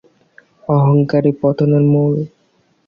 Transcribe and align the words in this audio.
অহংকারই 0.69 1.31
পতনের 1.41 1.83
মূল। 1.91 2.15